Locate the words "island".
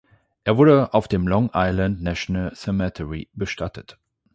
1.53-2.01